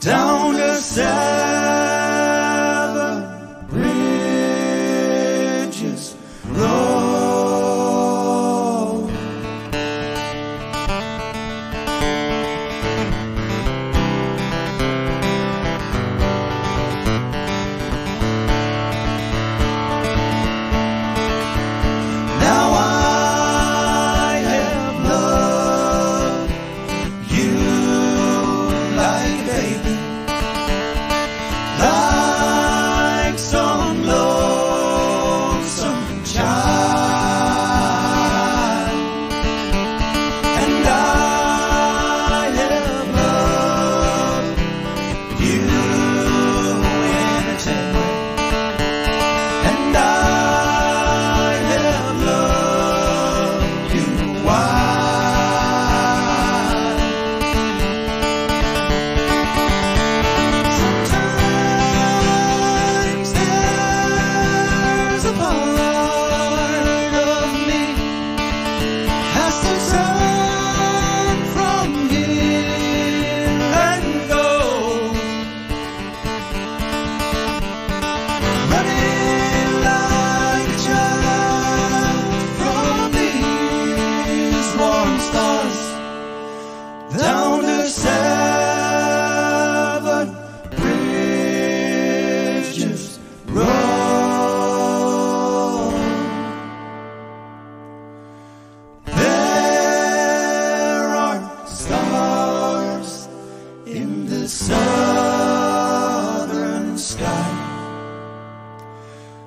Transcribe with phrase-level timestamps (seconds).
[0.00, 1.45] down the side.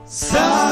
[0.10, 0.69] Southward